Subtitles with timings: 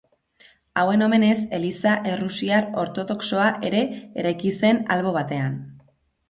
[0.83, 3.83] Hauen omenez eliza errusiar ortodoxoa ere
[4.23, 5.63] eraiki zen albo batean.